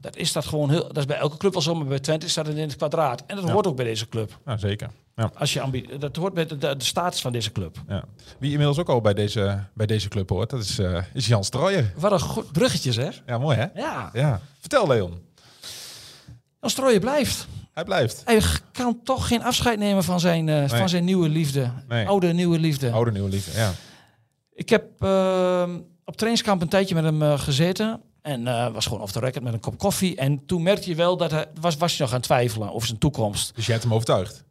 [0.01, 0.87] Dat is dat gewoon heel.
[0.87, 3.23] Dat is bij elke club wel zo, maar bij Twente is dat in het kwadraat.
[3.27, 3.51] En dat Ja.
[3.51, 4.39] hoort ook bij deze club.
[4.45, 4.89] Nou, zeker.
[5.19, 7.77] Ja, Als je ambi- dat hoort bij de, de, de status van deze club.
[7.87, 8.03] ja.
[8.39, 11.43] Wie inmiddels ook al bij deze, bij deze club hoort, dat is, eh, is Jan
[11.43, 11.93] Strooijer.
[11.95, 13.21] Wat een goed bruggetje zeg.
[13.25, 13.65] Ja, mooi hè?
[13.75, 14.41] Ja, Ja.
[14.59, 15.19] Vertel Leon.
[16.59, 17.47] dan Strooien blijft.
[17.73, 18.21] Hij blijft.
[18.25, 21.71] Hij kan toch geen afscheid nemen van zijn, eh, van zijn nieuwe liefde.
[21.87, 22.07] Nee.
[22.07, 22.91] Oude nieuwe liefde.
[22.91, 23.71] Oude nieuwe liefde, ja.
[24.53, 25.75] Ik heb ehm,
[26.05, 28.01] op trainingskamp een tijdje met hem eh, gezeten.
[28.21, 30.15] En was gewoon off the record met een kop koffie.
[30.15, 32.87] En toen merkte je wel dat hij was, was je nog aan het twijfelen over
[32.87, 33.55] zijn toekomst.
[33.55, 34.43] Dus jij hebt hem overtuigd.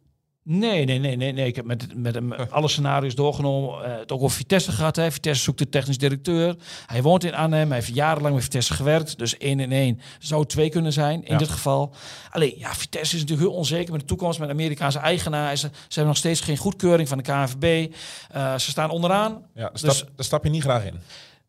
[0.49, 1.47] Nee, nee, nee, nee, nee.
[1.47, 3.83] Ik heb met, met hem alle scenario's doorgenomen.
[3.85, 4.95] Eh, het ook over Vitesse gehad.
[4.95, 5.11] Hè.
[5.11, 6.55] Vitesse zoekt de technisch directeur.
[6.85, 7.67] Hij woont in Arnhem.
[7.67, 9.17] Hij heeft jarenlang met Vitesse gewerkt.
[9.17, 11.37] Dus één en één zou twee kunnen zijn in Ja.
[11.37, 11.93] dit geval.
[12.31, 14.39] Alleen, ja, Vitesse is natuurlijk heel onzeker met de toekomst.
[14.39, 15.55] Met Amerikaanse eigenaar.
[15.57, 17.93] Ze, ze hebben nog steeds geen goedkeuring van de KNVB.
[18.31, 19.31] Eh, ze staan onderaan.
[19.53, 20.99] Ja, daar, Dus- stap, daar stap je niet graag in.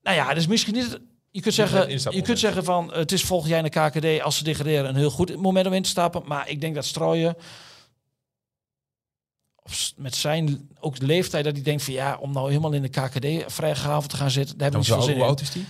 [0.02, 0.90] Nou ja, dus misschien niet...
[0.90, 3.80] het- Je kunt, zeggen, je kunt zeggen van het is volgend jaar in de
[4.18, 6.22] KKD als ze degraderen een heel goed moment om in te stappen.
[6.26, 7.36] Maar ik denk dat Strooien
[9.96, 12.88] met zijn ook de leeftijd dat hij denkt van ja, om nou helemaal in de
[12.88, 15.28] KKD vrijgehaald te gaan zitten, daar hebben we Hoe niet veel zin in.
[15.28, 15.66] oud is die?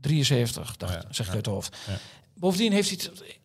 [0.00, 1.36] 73, dacht, Oh ja, zeg ik ja.
[1.36, 1.76] uit het hoofd.
[1.88, 1.92] Ja.
[2.34, 2.98] Bovendien heeft hij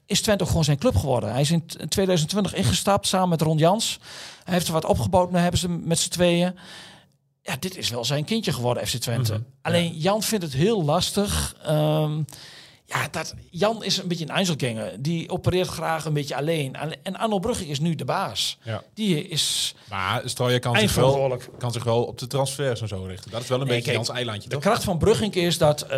[0.06, 1.32] is Twente ook gewoon zijn club geworden.
[1.32, 4.00] Hij is in t- in 2020 ingestapt samen met Ron Jans.
[4.44, 6.56] Hij heeft er wat opgebouwd, nu hebben ze met z'n tweeën.
[7.42, 9.34] Ja, dit is wel zijn kindje geworden, FC Twente.
[9.34, 11.56] Mhm, Alleen Jan vindt het heel lastig.
[11.64, 12.22] Ehm,
[12.90, 14.96] ja, dat, Jan is een beetje een Einzelganger.
[15.02, 16.78] Die opereert graag een beetje alleen.
[16.78, 18.58] Alle- En Arno Brugge is nu de baas.
[18.64, 18.84] Ja.
[18.94, 23.04] Die is Maar Strooijer kan zich, wel, kan zich wel op de transfers en zo
[23.04, 23.32] richten.
[23.32, 24.64] Dat is wel een Nee, beetje kijk, Jans eilandje, De toch?
[24.64, 25.90] kracht van Brugging is dat, eh,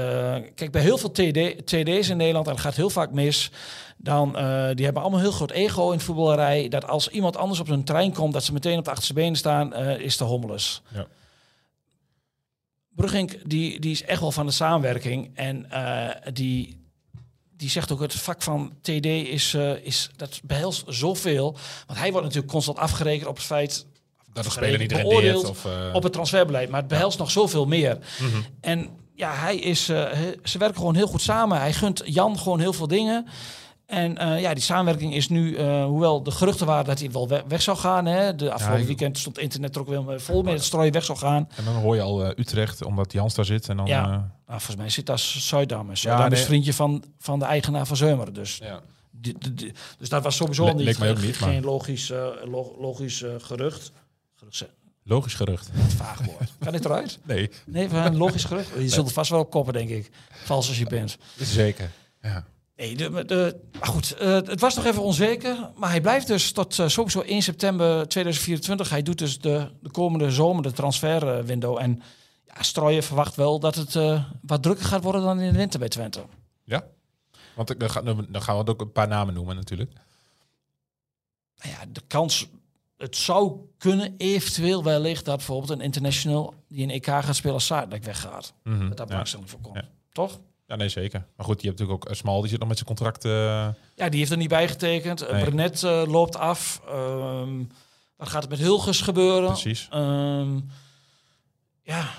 [0.55, 3.51] kijk, bij heel veel TD, TD's in Nederland, en dat gaat heel vaak mis,
[3.97, 7.59] dan, eh, die hebben allemaal heel groot ego in het voetballerij, dat als iemand anders
[7.59, 10.23] op hun trein komt, dat ze meteen op de achterste benen staan, eh, is de
[10.23, 10.81] hommeles.
[10.93, 11.07] Ja.
[12.95, 15.67] Brugging, die, die is echt wel van de samenwerking en
[16.33, 16.78] die,
[17.59, 22.11] die zegt ook het vak van TD is, eh, is dat behelst zoveel, want hij
[22.11, 23.85] wordt natuurlijk constant afgerekend op het feit
[24.33, 25.49] Dat de speler niet rendeert.
[25.49, 26.69] Of, eh, op het transferbeleid.
[26.69, 27.97] Maar het behelst nog zoveel meer.
[28.61, 30.07] En ja, hij is, eh,
[30.43, 31.59] ze werken gewoon heel goed samen.
[31.59, 33.27] Hij gunt Jan gewoon heel veel dingen.
[33.89, 37.27] En eh, ja, die samenwerking is nu, eh, hoewel de geruchten waren dat hij wel
[37.27, 38.05] we- weg zou gaan.
[38.05, 41.17] Hè, de afgelopen weekend stond internet er ook weer vol mee dat Strooien weg zou
[41.17, 41.49] gaan.
[41.55, 43.69] En dan hoor je al eh, Utrecht, omdat Jans daar zit.
[43.69, 44.03] En dan, Ja.
[44.03, 44.21] eh, Nou,
[44.61, 45.95] volgens mij zit daar Zuidam.
[45.95, 46.39] Zuidam nee.
[46.39, 48.33] is vriendje van, van de eigenaar van Zeumeren.
[48.33, 48.79] Dus, ja.
[49.97, 53.31] dus dat was sowieso Le- niet, ook niet, geen maar- logisch, eh, lo- logisch eh,
[53.37, 53.91] gerucht.
[54.35, 54.67] Gerucht is
[55.03, 55.69] Logisch gerucht.
[55.73, 56.51] een vaag woord.
[56.63, 57.19] Kan dit eruit?
[57.23, 58.69] Nee, Nee, van een logisch gerucht.
[58.77, 60.11] Je zult er vast wel op koppen, denk ik.
[60.43, 61.17] Vals als je bent.
[61.37, 61.91] zeker.
[62.21, 62.45] Ja.
[62.79, 65.71] Nee, de, de, maar goed, eh, het was nog even onzeker.
[65.75, 68.89] Maar hij blijft dus tot eh, sowieso 1 september 2024.
[68.89, 71.77] Hij doet dus de, de komende zomer de transferwindow.
[71.77, 72.01] En
[72.45, 75.79] ja, Strooien verwacht wel dat het eh, wat drukker gaat worden dan in de winter
[75.79, 76.23] bij Twente.
[76.63, 76.85] Ja?
[77.55, 79.91] Want dan gaan, dan gaan we ook een paar namen noemen natuurlijk.
[81.55, 82.47] Nou ja, de kans,
[82.97, 87.69] het zou kunnen eventueel wellicht dat bijvoorbeeld een international die een EK gaat spelen als
[88.01, 88.53] weggaat.
[88.63, 89.05] Mhm, Dat daar ja.
[89.05, 89.75] belangstelling voor komt.
[89.75, 89.89] Ja.
[90.11, 90.39] Toch?
[90.69, 91.25] Ja, nee zeker.
[91.35, 93.25] Maar goed, je hebt natuurlijk ook eh, Smal, die zit nog met zijn contract.
[93.25, 93.31] eh,
[93.95, 95.31] Ja, die heeft er niet bij getekend.
[95.31, 95.43] Nee.
[95.43, 96.81] Brenet eh, loopt af.
[96.87, 97.63] Ehm,
[98.15, 99.47] wat gaat er met Hilgers gebeuren?
[99.49, 99.87] precies.
[99.91, 100.59] Ehm,
[101.83, 102.09] ja,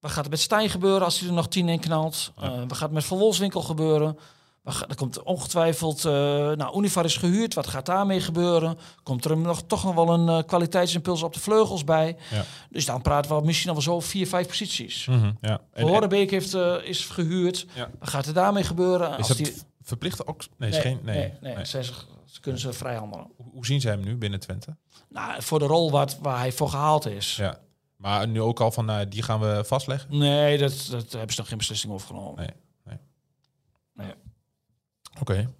[0.00, 2.32] wat gaat er met Stijn gebeuren als hij er nog tien in knalt?
[2.40, 2.42] Ja.
[2.42, 4.18] Eh, wat gaat er met Van Wolfswinkel gebeuren?
[4.64, 6.12] Er komt ongetwijfeld, eh
[6.52, 7.54] nou, Univar is gehuurd.
[7.54, 8.78] Wat gaat daarmee gebeuren?
[9.02, 12.16] Komt er nog, toch nog wel een eh, kwaliteitsimpuls op de vleugels bij?
[12.30, 12.44] Ja.
[12.70, 15.04] Dus dan praten we misschien al wel zo vier, vijf posities.
[15.04, 15.12] Ja.
[15.40, 17.66] En- en- Horenbeek heeft, eh, is gehuurd.
[17.74, 17.90] Ja.
[17.98, 19.10] Wat gaat er daarmee gebeuren?
[19.10, 20.42] is Als dat die- v- verplicht ook?
[20.56, 21.16] Nee, is geen, nee.
[21.18, 21.64] nee, nee, nee.
[21.64, 21.92] Zijn ze,
[22.26, 23.26] ze kunnen ze vrij handelen.
[23.36, 24.76] Hoe, hoe zien ze hem nu binnen Twente?
[25.08, 27.36] Nou, voor de rol wat, waar hij voor gehaald is.
[27.36, 27.58] Ja.
[27.96, 30.18] Maar nu ook al van, die gaan we vastleggen?
[30.18, 32.46] Nee, dat, dat hebben ze nog geen beslissing over genomen.
[35.20, 35.50] Oké.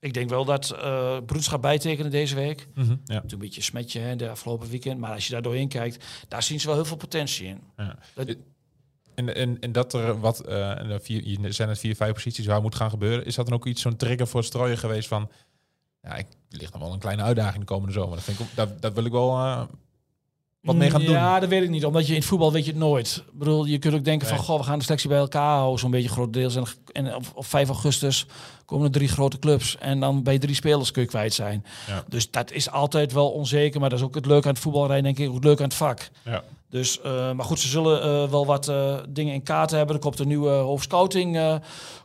[0.00, 2.68] Ik denk wel dat eh Broeds gaat bijtekenen deze week.
[2.74, 3.20] Mhm, Ja.
[3.20, 4.98] Toen een beetje smetje hè, de afgelopen weekend.
[5.00, 7.60] Maar als je daar doorheen kijkt, daar zien ze wel heel veel potentie in.
[7.76, 7.98] Ja.
[8.14, 8.36] Dat-
[9.14, 12.12] En, en, en dat er wat, eh, en er vier, hier zijn het vier, vijf
[12.12, 13.24] posities waar moet gaan gebeuren.
[13.26, 15.30] Is dat dan ook iets, zo'n trigger voor Strooien geweest van,
[16.02, 18.14] ja, ik ligt nog wel een kleine uitdaging de komende zomer.
[18.14, 19.62] Dat, vind ik, dat wil ik wel eh,
[20.60, 21.10] wat mee gaan doen.
[21.10, 21.84] Ja, dat weet ik niet.
[21.84, 23.22] Omdat je in het voetbal weet je het nooit.
[23.32, 24.36] Ik bedoel, je kunt ook denken Nee.
[24.36, 25.78] van, goh, we gaan de selectie bij elkaar houden.
[25.78, 26.56] Zo'n beetje grotendeels.
[26.56, 28.26] En, en op, op 5 augustus
[28.64, 29.76] komen er drie grote clubs.
[29.78, 31.64] En dan bij drie spelers kun je kwijt zijn.
[31.86, 32.04] Ja.
[32.08, 33.80] Dus dat is altijd wel onzeker.
[33.80, 35.28] Maar dat is ook het leuke aan het voetbalrijden, denk ik.
[35.28, 36.10] Ook het leuke aan het vak.
[36.24, 36.42] Ja.
[36.70, 39.94] Dus, eh, maar goed, ze zullen eh, wel wat eh, dingen in kaart hebben.
[39.94, 41.58] Er komt een nieuwe hoofdscouting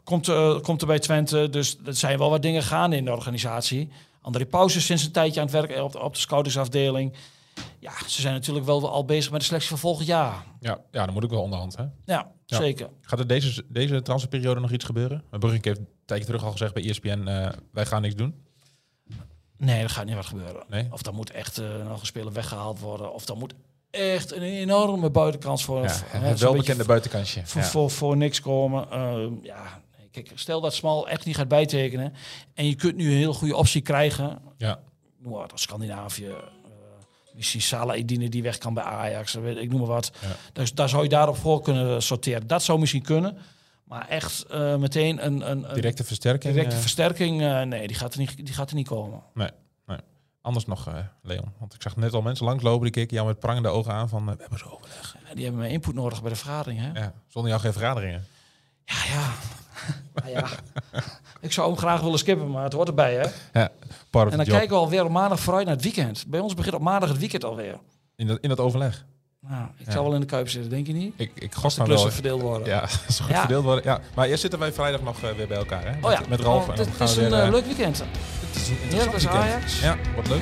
[0.04, 1.50] komt, komt er bij Twente.
[1.50, 3.89] Dus er zijn wel wat dingen gaande in de organisatie.
[4.22, 7.13] André Pauze is sinds een tijdje aan het werk op de, op de scoutingsafdeling.
[7.80, 10.44] Ja, ze zijn natuurlijk wel al bezig met de selectie van volgend jaar.
[10.60, 11.76] Ja, ja, dan moet ik wel onderhand.
[11.78, 11.84] Hè?
[11.84, 12.58] Ja, Ja.
[12.58, 12.89] zeker.
[13.02, 15.24] Gaat er deze, deze transferperiode nog iets gebeuren?
[15.39, 18.44] Brugink heeft een tijdje terug al gezegd bij ESPN, eh, wij gaan niks doen.
[19.58, 20.63] Nee, er gaat niet wat gebeuren.
[20.70, 20.88] Nee?
[20.91, 23.13] Of dan moet echt eh, nog een speler weggehaald worden.
[23.13, 23.54] Of dan moet
[23.89, 27.46] echt een enorme buitenkans voor, Ja, voor- hè, het zo'n welbekende beetje buitenkantje.
[27.46, 27.68] voor, Ja.
[27.68, 28.91] voor, voor niks komen.
[28.91, 32.13] Eh, ja, kijk, stel dat Smal echt niet gaat bijtekenen.
[32.54, 34.39] En je kunt nu een heel goede optie krijgen.
[34.58, 34.80] Ja.
[35.52, 36.34] Als Scandinavië.
[37.36, 39.34] Eh, misschien Salah Edine die weg kan bij Ajax.
[39.34, 40.12] weet Ik noem maar wat.
[40.21, 40.28] Ja.
[40.54, 42.48] Dus daar zou je daarop voor kunnen sorteren.
[42.48, 43.38] Dat zou misschien kunnen.
[43.84, 46.54] Maar echt eh, meteen een, een, een Directe versterking.
[46.54, 47.41] directe eh, versterking.
[47.41, 49.21] eh, nee, die gaat, er niet, die gaat er niet komen.
[49.34, 49.50] nee,
[49.86, 49.98] nee.
[50.41, 51.52] Anders nog, eh, Leon.
[51.60, 54.30] Want ik zag net al mensen langslopen die keken jou met prangende ogen aan van,
[54.30, 55.15] eh, we hebben zo overleg.
[55.28, 56.80] Ja, die hebben mijn input nodig bij de vergadering.
[56.82, 57.00] Hè?
[57.00, 58.26] Ja, zonder jou geen vergaderingen.
[58.86, 59.34] Ja, ja.
[60.13, 60.48] Nou ja.
[61.46, 63.60] Ik zou hem graag willen skippen, maar het hoort erbij, hè?
[63.60, 63.70] Ja,
[64.10, 66.26] part En dan kijken we alweer op maandag vooruit naar het weekend.
[66.28, 67.76] Bij ons begint op maandag het weekend alweer.
[68.16, 69.06] In dat, in dat overleg.
[69.40, 69.92] Nou, ik Ja.
[69.92, 71.14] zou wel in de kuip zitten, denk je niet?
[71.18, 72.10] Ik, ik Als de maar wel.
[72.12, 72.68] verdeeld worden.
[72.68, 73.40] Ja, is goed Ja.
[73.40, 73.84] verdeeld worden.
[73.84, 74.00] Ja.
[74.16, 75.92] Maar eerst zitten wij vrijdag nog eh, weer bij elkaar, hè?
[75.96, 76.68] Met, Oh ja, met Ralf.
[76.68, 77.98] Oh, en gaan is we weer, een eh, eh, leuk weekend.
[77.98, 79.44] Het is een interessant Heracles weekend.
[79.54, 79.80] Ajax.
[79.82, 80.42] Ja, wordt leuk.